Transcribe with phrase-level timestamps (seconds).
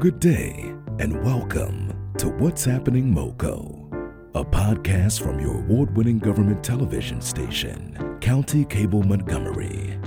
[0.00, 3.92] Good day, and welcome to What's Happening MoCo,
[4.32, 9.98] a podcast from your award winning government television station, County Cable Montgomery.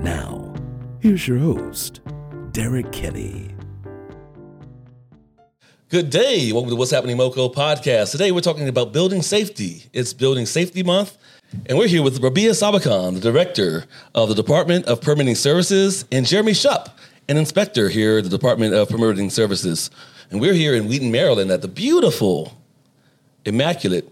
[0.00, 0.52] Now,
[1.00, 2.02] here's your host,
[2.52, 3.54] Derek Kinney.
[5.88, 6.52] Good day.
[6.52, 8.12] Welcome to What's Happening MoCo podcast.
[8.12, 9.84] Today we're talking about building safety.
[9.94, 11.16] It's Building Safety Month,
[11.64, 16.26] and we're here with Rabbiah Sabbakhan, the Director of the Department of Permitting Services, and
[16.26, 16.90] Jeremy Shupp,
[17.28, 19.90] an inspector here at the Department of Permitting Services.
[20.30, 22.56] And we're here in Wheaton, Maryland at the beautiful,
[23.44, 24.10] immaculate,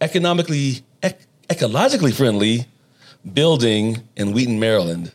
[0.00, 2.66] economically, ec- ecologically friendly
[3.32, 5.12] building in Wheaton, Maryland.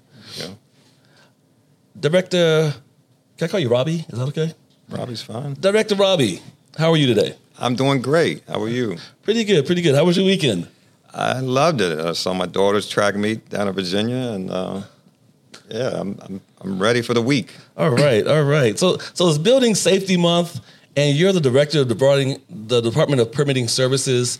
[1.99, 2.73] Director,
[3.37, 4.05] can I call you Robbie?
[4.09, 4.53] Is that okay?
[4.89, 5.53] Robbie's fine.
[5.53, 6.41] Director Robbie,
[6.77, 7.35] how are you today?
[7.57, 8.43] I'm doing great.
[8.47, 8.97] How are you?
[9.21, 9.95] Pretty good, pretty good.
[9.95, 10.67] How was your weekend?
[11.13, 11.99] I loved it.
[11.99, 14.81] I saw my daughter's track meet down in Virginia, and uh,
[15.69, 17.53] yeah, I'm, I'm I'm ready for the week.
[17.77, 18.77] All right, all right.
[18.77, 20.59] So so it's Building Safety Month,
[20.95, 24.39] and you're the director of the Department the Department of Permitting Services.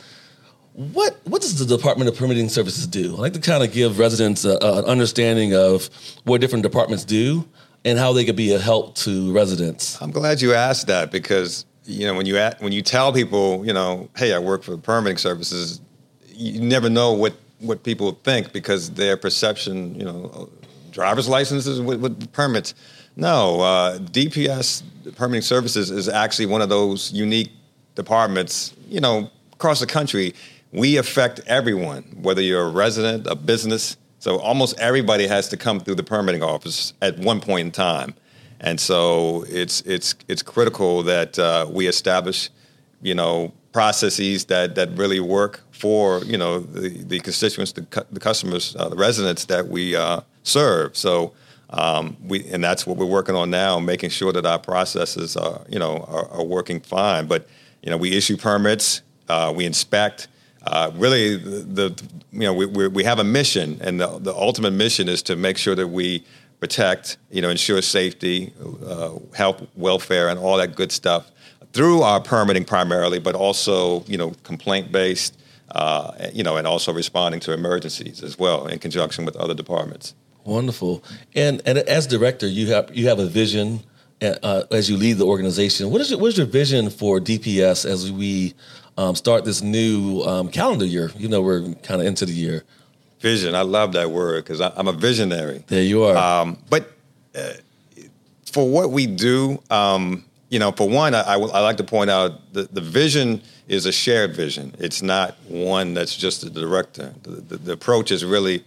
[0.74, 3.16] What what does the Department of Permitting Services do?
[3.16, 5.90] I like to kind of give residents a, a, an understanding of
[6.24, 7.48] what different departments do
[7.86, 10.02] and how they could be a help to residents.
[10.02, 13.66] I'm glad you asked that because you know when you at, when you tell people
[13.66, 15.82] you know, hey, I work for permitting services,
[16.28, 20.50] you never know what what people think because their perception, you know,
[20.94, 22.74] driver's licenses with, with permits.
[23.16, 24.84] No, uh, DPS
[25.16, 27.52] permitting services is actually one of those unique
[27.96, 28.74] departments.
[28.88, 30.34] You know, across the country,
[30.72, 33.98] we affect everyone, whether you're a resident, a business.
[34.20, 38.16] So almost everybody has to come through the permitting office at one point in time,
[38.62, 42.50] and so it's it's it's critical that uh, we establish,
[43.02, 48.06] you know, processes that that really work for you know the, the constituents, the, cu-
[48.12, 50.96] the customers, uh, the residents that we uh, serve.
[50.98, 51.34] So.
[51.76, 55.62] Um, we, and that's what we're working on now, making sure that our processes are,
[55.68, 57.26] you know, are, are working fine.
[57.26, 57.48] But
[57.82, 60.28] you know, we issue permits, uh, we inspect.
[60.66, 64.72] Uh, really, the, the, you know we, we, have a mission, and the, the ultimate
[64.72, 66.24] mission is to make sure that we
[66.62, 68.54] protect, you know, ensure safety,
[68.86, 71.30] uh, help, welfare, and all that good stuff
[71.74, 75.38] through our permitting primarily, but also you know complaint based,
[75.72, 80.16] uh, you know, and also responding to emergencies as well in conjunction with other departments.
[80.46, 81.04] Wonderful.
[81.36, 83.82] And and as director, you have you have a vision
[84.22, 85.90] uh, as you lead the organization.
[85.90, 88.54] What is your, what is your vision for DPS as we
[88.98, 91.12] um, start this new um, calendar year?
[91.18, 92.64] You know, we're kind of into the year.
[93.20, 93.56] Vision.
[93.56, 95.64] I love that word because I'm a visionary.
[95.68, 96.18] There you are.
[96.18, 96.92] Um, but
[97.34, 97.54] uh,
[98.52, 102.10] for what we do, um, you know, for one, I, I, I like to point
[102.10, 104.76] out that the vision is a shared vision.
[104.78, 107.14] It's not one that's just the director.
[107.24, 108.66] The, the, the approach is really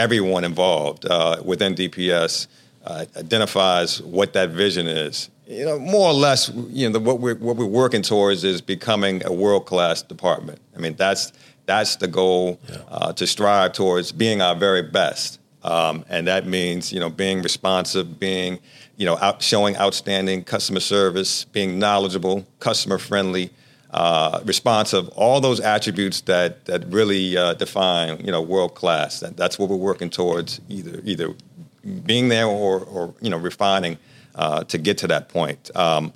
[0.00, 2.46] everyone involved uh, within DPS
[2.86, 5.28] uh, identifies what that vision is.
[5.46, 8.60] You know, more or less, you know, the, what we're what we're working towards is
[8.60, 10.60] becoming a world class department.
[10.76, 11.32] I mean, that's
[11.66, 12.76] that's the goal yeah.
[12.88, 17.42] uh, to strive towards being our very best, um, and that means you know being
[17.42, 18.60] responsive, being
[18.96, 23.50] you know out, showing outstanding customer service, being knowledgeable, customer friendly.
[23.92, 29.18] Uh, responsive, all those attributes that that really uh, define you know world class.
[29.18, 31.34] That, that's what we're working towards, either either
[32.04, 33.98] being there or, or you know refining
[34.36, 35.74] uh, to get to that point.
[35.74, 36.12] Um,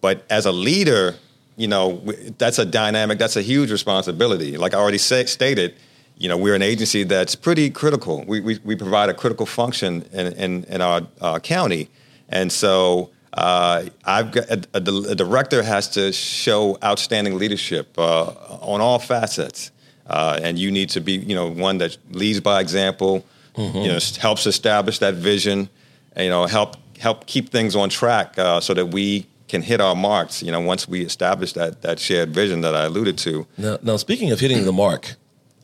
[0.00, 1.16] but as a leader,
[1.56, 1.96] you know
[2.38, 3.18] that's a dynamic.
[3.18, 4.56] That's a huge responsibility.
[4.56, 5.74] Like I already stated,
[6.16, 8.24] you know we're an agency that's pretty critical.
[8.24, 11.88] We we, we provide a critical function in in, in our uh, county,
[12.28, 13.10] and so.
[13.32, 18.26] Uh, I've got a, a, a, director has to show outstanding leadership uh,
[18.62, 19.72] on all facets,
[20.06, 23.78] uh, and you need to be, you know, one that leads by example, mm-hmm.
[23.78, 25.68] you know, helps establish that vision,
[26.14, 29.80] and, you know, help help keep things on track uh, so that we can hit
[29.80, 30.42] our marks.
[30.42, 33.46] You know, once we establish that that shared vision that I alluded to.
[33.58, 35.16] Now, now speaking of hitting the mark,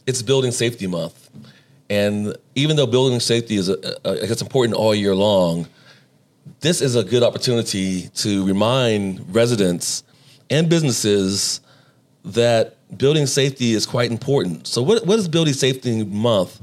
[0.07, 1.31] it's Building Safety Month,
[1.89, 5.69] and even though building safety is a, a, it's important all year long,
[6.63, 10.03] this is a good opportunity to remind residents
[10.49, 11.61] and businesses
[12.25, 14.67] that building safety is quite important.
[14.67, 16.61] So, what what is Building Safety Month?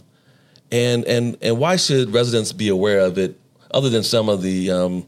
[0.71, 3.39] and and and why should residents be aware of it
[3.71, 5.07] other than some of the um,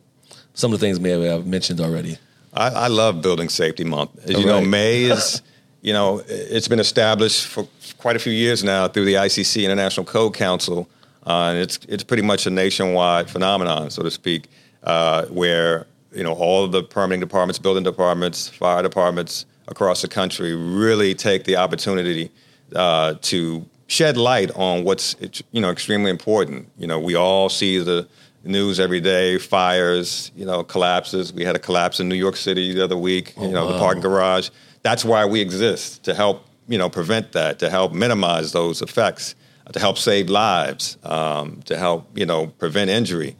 [0.53, 2.17] some of the things maybe I've mentioned already?
[2.53, 4.11] I, I love Building Safety Month.
[4.23, 4.61] As All you right.
[4.61, 5.41] know, May is
[5.81, 7.67] you know it's been established for
[7.97, 10.89] quite a few years now through the ICC International Code Council,
[11.25, 14.49] uh, and it's it's pretty much a nationwide phenomenon, so to speak,
[14.83, 20.07] uh, where you know all of the permitting departments, building departments, fire departments across the
[20.07, 22.29] country really take the opportunity
[22.75, 25.15] uh, to shed light on what's
[25.51, 26.69] you know extremely important.
[26.77, 28.07] You know, we all see the
[28.43, 31.31] news every day, fires, you know, collapses.
[31.31, 33.73] We had a collapse in New York City the other week, Oh, you know, wow.
[33.73, 34.49] the parking garage.
[34.81, 39.35] That's why we exist to help, you know, prevent that, to help minimize those effects,
[39.71, 43.35] to help save lives, um, to help, you know, prevent injury.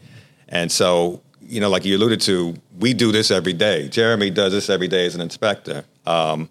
[0.49, 1.21] And so,
[1.51, 3.89] you know, like you alluded to, we do this every day.
[3.89, 5.83] Jeremy does this every day as an inspector.
[6.06, 6.50] Um,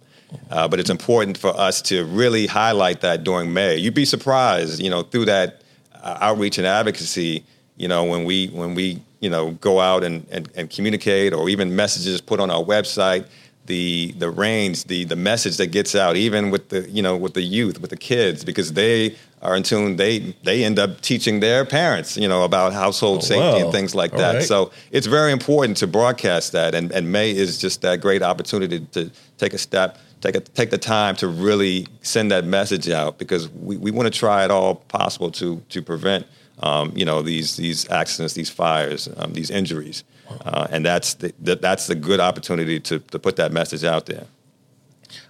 [0.51, 3.77] uh, but it's important for us to really highlight that during May.
[3.77, 5.63] You'd be surprised, you know, through that
[5.95, 7.45] uh, outreach and advocacy,
[7.77, 11.49] you know, when we when we you know go out and, and, and communicate, or
[11.49, 13.27] even messages put on our website,
[13.67, 17.35] the the range, the the message that gets out, even with the you know with
[17.35, 19.97] the youth, with the kids, because they are in tune.
[19.97, 23.65] They they end up teaching their parents, you know, about household Oh, safety wow.
[23.65, 24.35] and things like All that.
[24.35, 24.43] right.
[24.43, 28.81] So it's very important to broadcast that, and, and May is just that great opportunity
[28.93, 33.19] to take a step, take a, take the time to really send that message out
[33.19, 36.27] because we, we want to try it all possible to to prevent
[36.63, 40.05] um, you know these these accidents, these fires, um, these injuries,
[40.45, 44.05] uh, and that's the, that, that's a good opportunity to to put that message out
[44.05, 44.27] there.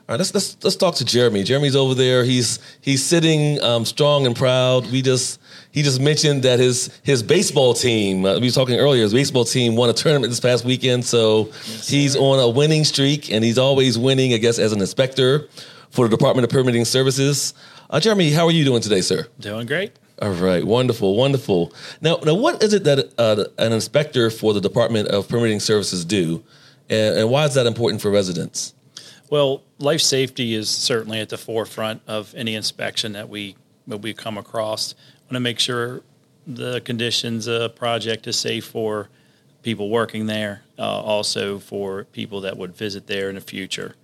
[0.08, 1.42] All right, let's let's let's talk to Jeremy.
[1.42, 2.24] Jeremy's over there.
[2.24, 4.90] He's he's sitting um, strong and proud.
[4.90, 5.40] We just
[5.70, 8.24] he just mentioned that his his baseball team.
[8.24, 9.02] Uh, we were talking earlier.
[9.02, 11.44] His baseball team won a tournament this past weekend, so
[11.84, 14.34] he's on a winning streak, and he's always winning.
[14.34, 15.48] I guess as an inspector
[15.90, 17.54] for the Department of Permitting Services.
[17.88, 19.26] Uh, Jeremy, how are you doing today, sir?
[19.40, 19.92] Doing great.
[20.22, 21.72] All right, wonderful, wonderful.
[22.00, 26.04] Now, now, what is it that uh, an inspector for the Department of Permitting Services
[26.04, 26.44] do,
[26.90, 28.74] and, and why is that important for residents?
[29.30, 33.54] Well, life safety is certainly at the forefront of any inspection that we
[33.86, 34.94] that we come across.
[35.22, 36.02] Want to make sure
[36.46, 39.08] the conditions a project is safe for
[39.62, 43.94] people working there, uh, also for people that would visit there in the future.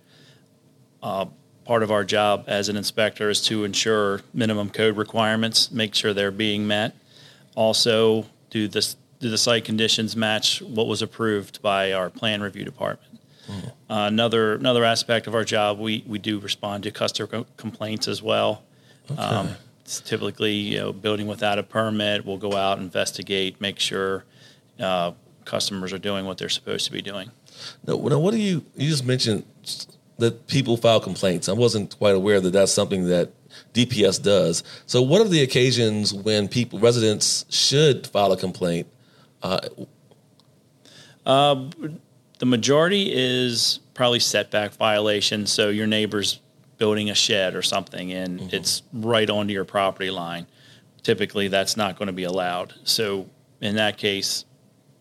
[1.03, 1.25] Uh,
[1.65, 6.13] part of our job as an inspector is to ensure minimum code requirements, make sure
[6.13, 6.95] they're being met.
[7.53, 12.63] Also, do this do the site conditions match what was approved by our plan review
[12.63, 13.16] department?
[13.49, 18.07] Uh, another another aspect of our job, we, we do respond to customer co- complaints
[18.07, 18.63] as well.
[19.17, 19.51] Um,
[19.81, 22.25] it's typically you know building without a permit.
[22.25, 24.25] We'll go out, investigate, make sure
[24.79, 25.13] uh,
[25.45, 27.31] customers are doing what they're supposed to be doing.
[27.85, 28.65] Now, now, what do you?
[28.75, 29.45] You just mentioned
[30.17, 31.47] that people file complaints.
[31.47, 33.31] I wasn't quite aware that that's something that
[33.73, 34.63] DPS does.
[34.85, 38.87] So, what are the occasions when people, residents, should file a complaint?
[39.41, 39.59] Uh,
[42.39, 45.47] The majority is probably setback violation.
[45.47, 46.39] So your neighbor's
[46.77, 50.45] building a shed or something, and it's right onto your property line.
[51.01, 52.73] Typically, that's not going to be allowed.
[52.83, 53.29] So
[53.61, 54.45] in that case,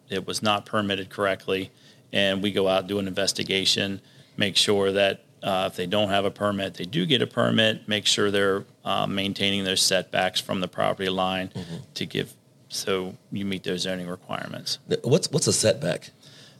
[0.08, 1.70] it was not permitted correctly,
[2.12, 4.00] and we go out do an investigation,
[4.36, 7.86] make sure that uh, if they don't have a permit, they do get a permit.
[7.86, 11.50] Make sure they're uh, maintaining those setbacks from the property line
[11.94, 12.34] to give
[12.68, 14.78] so you meet those zoning requirements.
[15.02, 16.10] what's what's a setback?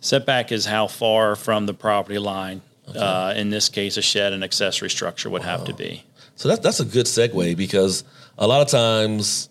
[0.06, 2.62] Setback is how far from the property line,
[2.94, 6.04] uh, in this case, a shed and accessory structure would have to be.
[6.36, 8.04] So that's that's a good segue because
[8.38, 9.48] a lot of times,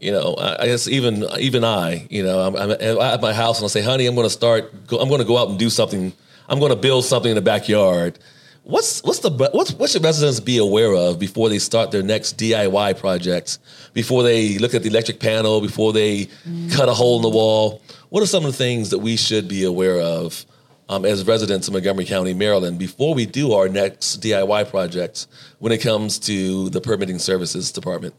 [0.00, 3.58] you know, I I guess even even I, you know, I'm, I'm at my house
[3.60, 4.86] and I say, "Honey, I'm going to start.
[4.88, 6.12] Go, I'm going to go out and do something.
[6.50, 8.18] I'm going to build something in the backyard."
[8.64, 12.38] What's what's the what's what should residents be aware of before they start their next
[12.38, 13.58] DIY project?
[13.92, 16.28] Before they look at the electric panel, before they
[16.70, 19.48] cut a hole in the wall, what are some of the things that we should
[19.48, 20.46] be aware of
[20.88, 25.26] um, as residents of Montgomery County, Maryland, before we do our next DIY project
[25.58, 28.14] when it comes to the permitting services department?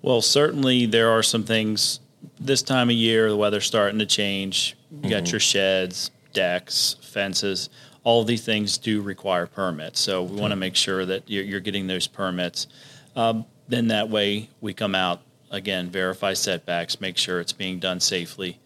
[0.00, 2.00] Well, certainly there are some things
[2.40, 4.76] this time of year, the weather's starting to change.
[5.02, 7.68] You got your sheds, decks, fences.
[8.04, 10.00] All these things do require permits.
[10.00, 12.66] So we want to make sure that you're, you're getting those permits.
[13.14, 18.00] Um, then that way we come out, again, verify setbacks, make sure it's being done
[18.00, 18.58] safely,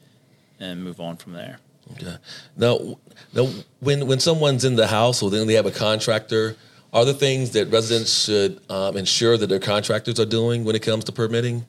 [0.58, 1.58] and move on from there.
[1.92, 2.16] Okay.
[2.56, 2.98] Now,
[3.32, 3.48] now,
[3.80, 6.56] when when someone's in the house or then they have a contractor,
[6.92, 10.82] are there things that residents should um, ensure that their contractors are doing when it
[10.82, 11.64] comes to permitting?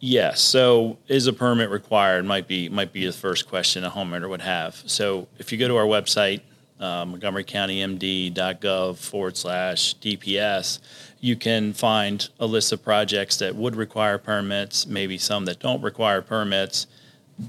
[0.00, 0.40] Yes.
[0.40, 2.24] So, is a permit required?
[2.24, 4.76] Might be might be the first question a homeowner would have.
[4.86, 6.40] So, if you go to our website,
[6.78, 10.78] uh, MontgomeryCountyMD.gov forward slash DPS,
[11.20, 15.82] you can find a list of projects that would require permits, maybe some that don't
[15.82, 16.86] require permits,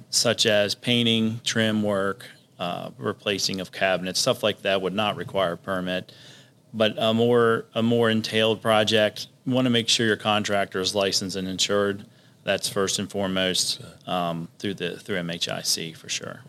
[0.09, 2.25] such as painting, trim work,
[2.57, 6.11] uh, replacing of cabinets, stuff like that would not require a permit.
[6.73, 10.95] But a more a more entailed project, you want to make sure your contractor is
[10.95, 12.05] licensed and insured.
[12.43, 16.41] That's first and foremost um, through the through MHIC for sure.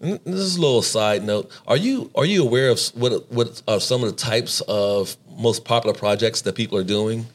[0.00, 1.50] This is a little side note.
[1.66, 5.64] Are you are you aware of what what are some of the types of most
[5.64, 7.26] popular projects that people are doing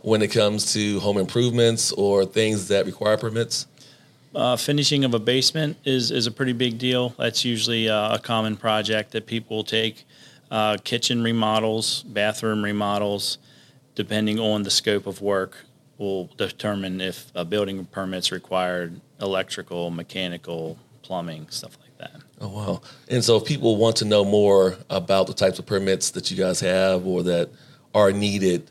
[0.00, 3.66] when it comes to home improvements or things that require permits?
[4.34, 7.10] uh, finishing of a basement is is a pretty big deal.
[7.18, 10.04] That's usually uh, a common project that people will take.
[10.50, 13.38] Uh, kitchen remodels, bathroom remodels,
[13.94, 15.64] depending on the scope of work,
[16.02, 22.20] will determine if a building permit's required, electrical, mechanical, plumbing, stuff like that.
[22.40, 22.82] Oh wow!
[23.08, 26.36] And so, if people want to know more about the types of permits that you
[26.36, 27.50] guys have or that
[27.94, 28.70] are needed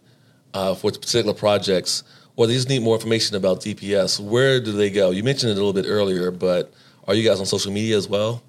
[0.54, 2.04] uh, for particular projects,
[2.36, 5.12] or they just need more information about DPS, where do they go?
[5.12, 6.74] You mentioned it a little bit earlier, but
[7.08, 8.44] are you guys on social media as well?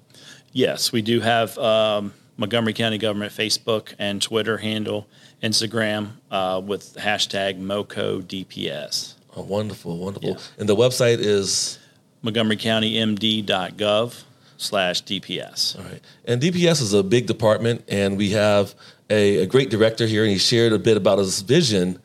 [0.51, 5.07] Yes, we do have um, Montgomery County Government Facebook and Twitter handle,
[5.43, 9.15] Instagram uh, with hashtag MoCoDPS.
[9.35, 10.29] Oh, wonderful, wonderful.
[10.29, 10.37] Yeah.
[10.57, 11.77] And the website is
[12.23, 14.23] montgomerycountymd.gov
[14.57, 15.77] slash DPS.
[15.77, 16.01] All right.
[16.25, 18.73] And DPS is a big department, and we have
[19.09, 21.99] a, a great director here, and he shared a bit about his vision.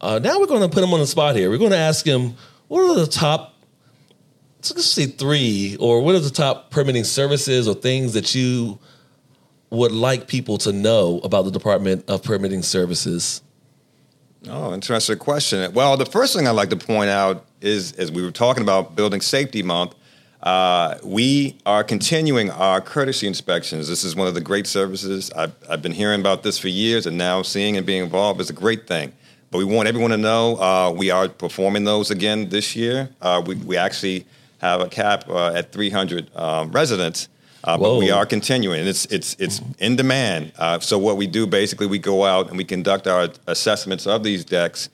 [0.00, 1.50] Uh, now we're going to put him on the spot here.
[1.50, 2.36] We're going to ask him
[2.68, 3.54] what are the top,
[4.62, 8.78] let's say three, or what are the top permitting services or things that you
[9.70, 13.42] would like people to know about the Department of Permitting Services?
[14.48, 15.72] Oh, interesting question.
[15.72, 18.94] Well, the first thing I'd like to point out is, as we were talking about
[18.94, 19.94] Building Safety Month,
[20.42, 23.88] uh, we are continuing our courtesy inspections.
[23.88, 25.32] This is one of the great services.
[25.32, 28.48] I've, I've, been hearing about this for years, and now seeing and being involved is
[28.48, 29.12] a great thing.
[29.50, 33.10] But we want everyone to know uh, we are performing those again this year.
[33.20, 34.26] Uh, we, we, actually
[34.58, 37.28] have a cap uh, at 300 um, residents.
[37.64, 38.86] Uh, but we are continuing.
[38.86, 40.52] It's it's it's in demand.
[40.58, 44.22] Uh, so what we do basically, we go out and we conduct our assessments of
[44.22, 44.88] these decks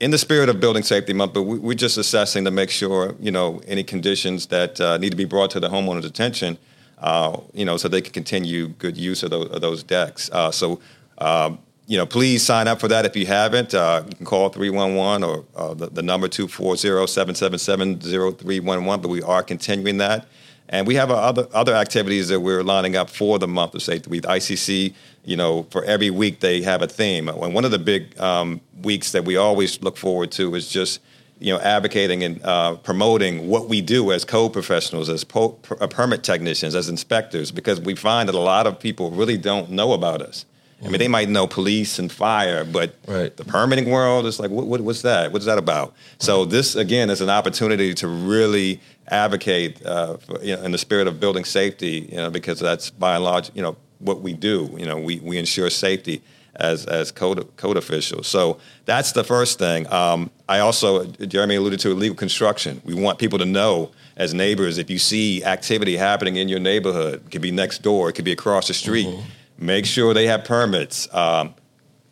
[0.00, 1.32] in the spirit of Building Safety Month.
[1.32, 5.10] But we, are just assessing to make sure you know any conditions that uh, need
[5.10, 6.58] to be brought to the homeowner's attention.
[6.98, 10.30] Uh, you know, so they can continue good use of those, of those decks.
[10.30, 10.80] Uh, so.
[11.18, 13.74] Um, you know, please sign up for that if you haven't.
[13.74, 19.02] Uh, you can call 311 or the, the number 240 777 0311.
[19.02, 20.26] But we are continuing that.
[20.72, 24.08] And we have other other activities that we're lining up for the month of safety.
[24.08, 27.28] With ICC, you know, for every week they have a theme.
[27.28, 31.00] And one of the big um, weeks that we always look forward to is just
[31.38, 35.86] you know advocating and uh, promoting what we do as code professionals, as po- uh,
[35.86, 39.92] permit technicians, as inspectors, because we find that a lot of people really don't know
[39.92, 40.46] about us.
[40.84, 43.36] I mean, they might know police and fire, but right.
[43.36, 45.32] the permitting world is like, what, what, what's that?
[45.32, 45.94] What's that about?
[46.18, 50.78] So this again is an opportunity to really advocate uh, for, you know, in the
[50.78, 54.32] spirit of building safety, you know, because that's by and large, you know, what we
[54.32, 54.74] do.
[54.76, 56.22] You know, we, we ensure safety
[56.56, 58.26] as as code code officials.
[58.26, 59.90] So that's the first thing.
[59.90, 62.82] Um, I also, Jeremy alluded to illegal construction.
[62.84, 67.22] We want people to know as neighbors if you see activity happening in your neighborhood,
[67.24, 69.06] it could be next door, it could be across the street.
[69.06, 69.28] Mm-hmm
[69.62, 71.12] make sure they have permits.
[71.14, 71.54] Um,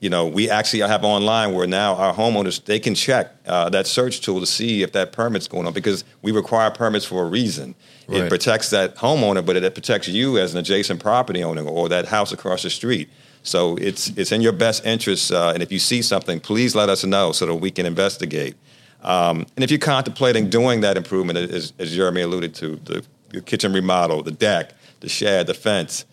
[0.01, 3.87] you know, we actually have online where now our homeowners they can check uh, that
[3.87, 7.27] search tool to see if that permit's going on because we require permits for a
[7.27, 7.75] reason.
[8.09, 8.23] Right.
[8.23, 12.07] It protects that homeowner, but it protects you as an adjacent property owner or that
[12.07, 13.11] house across the street.
[13.43, 16.89] So it's it's in your best interest, uh, and if you see something, please let
[16.89, 18.57] us know so that we can investigate.
[19.03, 23.41] Um, and if you're contemplating doing that improvement, as, as Jeremy alluded to, the, the
[23.41, 26.05] kitchen remodel, the deck, the shed, the fence,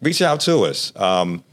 [0.00, 0.92] reach out to us.
[0.96, 1.44] Um,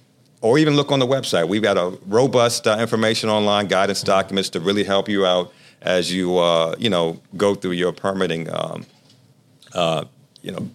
[0.41, 1.47] or even look on the website.
[1.47, 6.13] We've got a robust uh, information online, guidance documents to really help you out as
[6.13, 8.85] you uh, you know go through your permitting um,
[9.73, 10.05] uh,
[10.43, 10.69] you know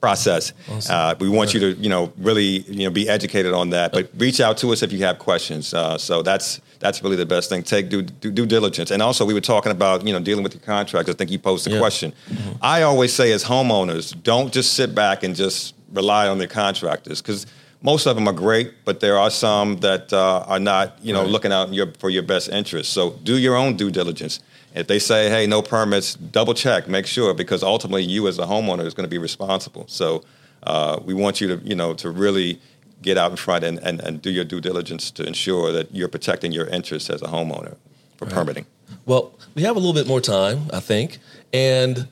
[0.00, 0.52] process.
[0.70, 0.94] Awesome.
[0.94, 3.92] Uh, we want you to you know really you know be educated on that.
[3.92, 5.72] But reach out to us if you have questions.
[5.72, 7.62] Uh, so that's that's really the best thing.
[7.62, 8.90] Take due, due, due, diligence.
[8.90, 11.14] And also, we were talking about you know dealing with your contractors.
[11.14, 11.78] I think you posed a yeah.
[11.78, 12.12] question.
[12.28, 12.52] Mm-hmm.
[12.60, 17.22] I always say as homeowners, don't just sit back and just rely on their contractors
[17.22, 17.46] because
[17.82, 21.22] most of them are great, but there are some that uh, are not, you know,
[21.22, 21.30] right.
[21.30, 22.92] looking out your, for your best interest.
[22.92, 24.40] So do your own due diligence.
[24.74, 28.44] If they say, "Hey, no permits," double check, make sure, because ultimately you as a
[28.44, 29.84] homeowner is going to be responsible.
[29.88, 30.22] So
[30.64, 32.60] uh, we want you to, you know, to really
[33.02, 36.08] get out in front and, and, and do your due diligence to ensure that you're
[36.08, 37.76] protecting your interests as a homeowner
[38.16, 38.34] for right.
[38.34, 38.66] permitting.
[39.04, 41.18] Well, we have a little bit more time, I think,
[41.52, 42.08] and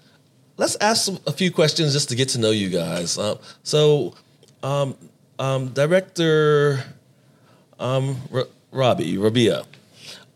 [0.56, 3.18] let's ask a few questions just to get to know you guys.
[3.18, 4.14] Uh, so,
[4.62, 4.96] um,
[5.38, 6.84] um, Director
[7.78, 9.64] um, R- Robbie Rabbiah,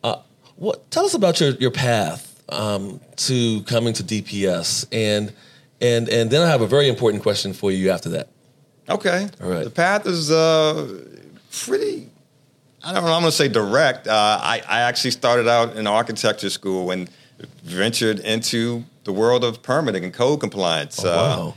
[0.04, 0.16] uh,
[0.56, 5.32] what tell us about your your path um, to coming to DPS, and
[5.80, 8.28] and and then I have a very important question for you after that.
[8.88, 9.28] Okay.
[9.42, 9.64] All right.
[9.64, 11.02] The path is uh,
[11.52, 12.08] pretty.
[12.82, 13.12] I don't know.
[13.12, 14.06] I'm going to say direct.
[14.06, 17.10] Uh, I, I actually started out in architecture school and
[17.62, 21.02] ventured into the world of permitting and code compliance.
[21.04, 21.48] Oh, wow.
[21.48, 21.52] Uh,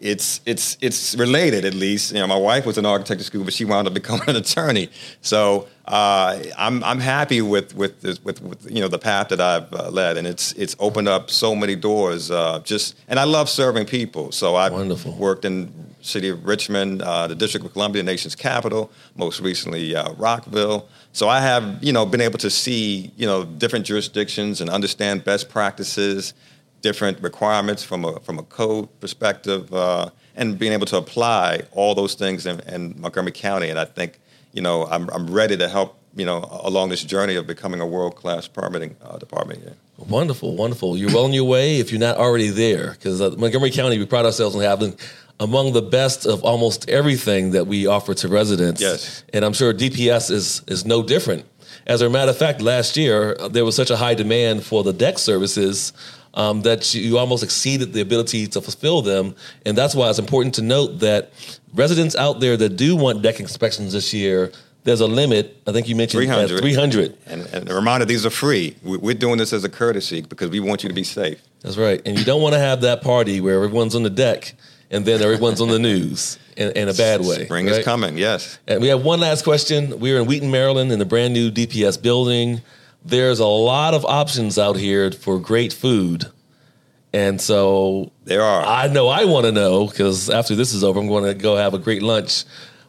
[0.00, 2.12] it's it's it's related at least.
[2.12, 4.88] You know, my wife was an architecture school, but she wound up becoming an attorney.
[5.20, 9.40] So uh, I'm I'm happy with with, this, with, with you know the path that
[9.40, 12.30] I've uh, led, and it's it's opened up so many doors.
[12.30, 14.32] Uh, just and I love serving people.
[14.32, 15.12] So I've Wonderful.
[15.12, 18.90] worked in city of Richmond, uh, the District of Columbia, nation's capital.
[19.16, 20.88] Most recently, uh, Rockville.
[21.12, 25.24] So I have you know been able to see you know different jurisdictions and understand
[25.24, 26.34] best practices
[26.82, 31.94] different requirements from a from a code perspective, uh, and being able to apply all
[31.94, 33.68] those things in, in, Montgomery County.
[33.68, 34.18] And I think
[34.52, 37.86] you know I'm I'm ready to help you know along this journey of becoming a
[37.86, 39.76] world class permitting uh, department here.
[39.98, 40.96] Wonderful, wonderful.
[40.96, 44.06] You're well on your way if you're not already there, because uh, Montgomery County we
[44.06, 44.96] pride ourselves on having
[45.40, 48.80] among the best of almost everything that we offer to residents.
[48.80, 51.44] Yes, and I'm sure DPS is is no different.
[51.86, 54.84] As a matter of fact, last year uh, there was such a high demand for
[54.84, 55.92] the deck services
[56.34, 59.34] um, that you almost exceeded the ability to fulfill them.
[59.66, 61.32] And that's why it's important to note that
[61.74, 64.52] residents out there that do want deck inspections this year,
[64.84, 65.60] there's a limit.
[65.66, 66.60] I think you mentioned 300.
[66.60, 67.18] 300.
[67.26, 68.76] And, and a reminder, these are free.
[68.82, 71.42] We're doing this as a courtesy because we want you to be safe.
[71.62, 72.00] That's right.
[72.06, 74.54] And you don't want to have that party where everyone's on the deck
[74.90, 77.44] and then everyone's on the news in, in a bad way.
[77.44, 77.76] Spring right?
[77.76, 78.58] is coming, yes.
[78.66, 80.00] And we have one last question.
[80.00, 82.60] We're in Wheaton, Maryland, in the brand new DPS building.
[83.04, 86.26] There's a lot of options out here for great food.
[87.12, 88.62] And so there are.
[88.62, 91.56] I know I want to know because after this is over, I'm going to go
[91.56, 92.44] have a great lunch.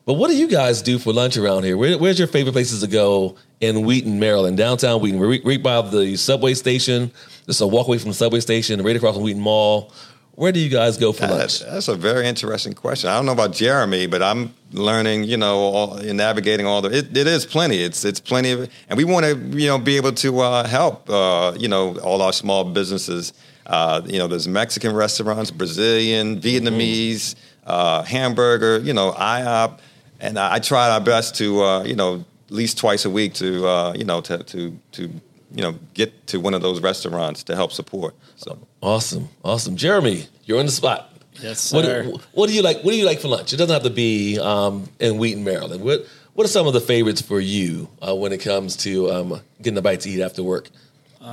[0.06, 1.78] But what do you guys do for lunch around here?
[1.78, 5.20] Where, where's your favorite places to go in Wheaton, Maryland, downtown Wheaton?
[5.20, 7.12] We're right, right by the subway station.
[7.46, 9.94] Just a walk away from the subway station, right across from Wheaton Mall.
[10.42, 11.60] Where do you guys go for lunch?
[11.60, 13.12] That's a very interesting question.
[13.12, 16.90] I don't know about Jeremy, but I'm learning, you know, all, in navigating all the.
[16.90, 17.78] It, it is plenty.
[17.84, 21.08] It's it's plenty of, and we want to, you know, be able to uh, help,
[21.10, 23.34] uh, you know, all our small businesses
[23.72, 29.80] uh, you know, there's Mexican restaurants, Brazilian, Vietnamese, uh, hamburger, you know, IHOP,
[30.20, 33.34] And I, I tried our best to, uh, you know, at least twice a week
[33.36, 35.10] to, uh, you know, to, to, to,
[35.54, 38.16] you know, get to one of those restaurants to help support.
[38.36, 41.08] So awesome, awesome, Jeremy, you're on the spot.
[41.42, 42.04] Yes, sir.
[42.10, 42.82] What, what do you like?
[42.84, 43.54] What do you like for lunch?
[43.54, 45.84] It doesn't have to be um, in Wheaton, Maryland.
[45.84, 49.42] What What are some of the favorites for you uh, when it comes to um,
[49.62, 50.70] getting a bite to eat after work,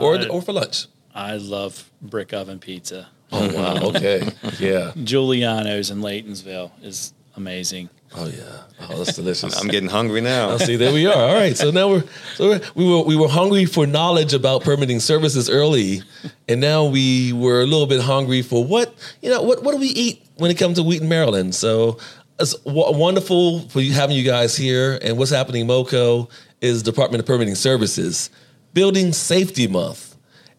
[0.00, 0.86] or Uh, or for lunch?
[1.14, 3.08] I love brick oven pizza.
[3.32, 4.92] Oh wow, okay, yeah.
[5.02, 7.88] Giuliano's in Laytonsville is amazing.
[8.14, 9.56] Oh yeah, oh that's delicious.
[9.60, 10.50] I'm getting hungry now.
[10.50, 11.14] Oh, see, there we are.
[11.14, 14.62] All right, so now we're so we're, we were we were hungry for knowledge about
[14.64, 16.02] permitting services early,
[16.48, 19.78] and now we were a little bit hungry for what you know what what do
[19.78, 21.54] we eat when it comes to Wheaton, Maryland?
[21.54, 21.98] So
[22.40, 24.98] it's w- wonderful for you having you guys here.
[25.00, 28.30] And what's happening, MoCo, is Department of Permitting Services
[28.74, 30.16] Building Safety Month,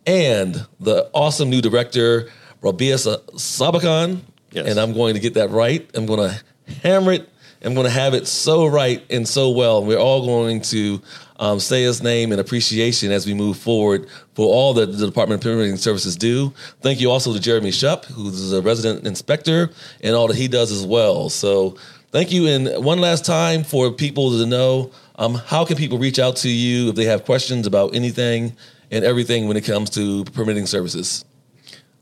[0.07, 2.29] and the awesome new director
[2.61, 2.97] Rabbiah
[3.33, 4.21] Sabbakhan.
[4.51, 4.67] Yes.
[4.67, 5.87] And I'm going to get that right.
[5.93, 6.41] I'm going to
[6.83, 7.29] hammer it.
[7.61, 9.83] I'm going to have it so right and so well.
[9.83, 11.01] We're all going to
[11.39, 15.43] um, say his name in appreciation as we move forward for all that the Department
[15.43, 16.53] of Permitting Services do.
[16.81, 20.71] Thank you also to Jeremy Shupp, who's a resident inspector, and all that he does
[20.71, 21.29] as well.
[21.29, 21.75] So
[22.11, 22.47] thank you.
[22.47, 26.49] And one last time for people to know um, how can people reach out to
[26.49, 28.55] you if they have questions about anything
[28.89, 31.25] and everything when it comes to permitting services?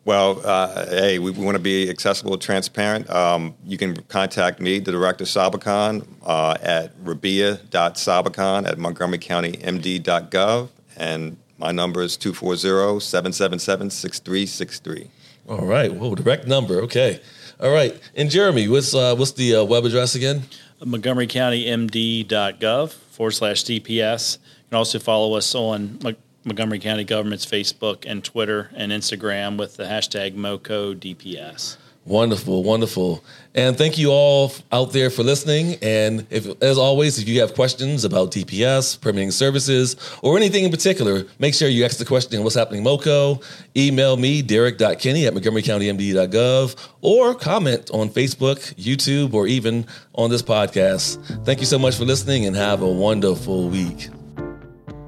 [0.08, 3.10] Well, uh, hey, we, we want to be accessible, transparent.
[3.10, 10.70] Um, you can contact me, the director Sabbakhan, uh, at rabbiah.sabbakhan at montgomerycountymd.gov.
[10.96, 15.10] And my number is 240-777-6363.
[15.50, 15.94] All right.
[15.94, 16.80] Whoa, direct number.
[16.84, 17.20] Okay.
[17.60, 18.00] All right.
[18.16, 20.44] And Jeremy, what's uh, what's the uh, web address again?
[20.84, 24.38] MontgomeryCountyMD.gov forward slash DPS.
[24.38, 26.16] You can also follow us on Mon-
[26.48, 31.78] Montgomery County Government's Facebook and Twitter and Instagram with the hashtag MoCoDPS.
[32.08, 33.22] Wonderful, wonderful.
[33.54, 35.76] And thank you all out there for listening.
[35.82, 40.72] And if, as always, if you have questions about DPS, permitting services, or anything in
[40.72, 43.44] particular, make sure you ask the question, what's happening MoCo?
[43.76, 51.44] Email me, derek.kinney at montgomerycountymd.gov, or comment on Facebook, YouTube, or even on this podcast.
[51.44, 54.08] Thank you so much for listening and have a wonderful week.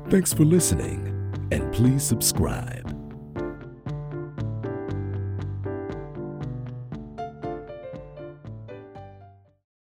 [0.09, 1.08] Thanks for listening,
[1.51, 2.78] and please subscribe.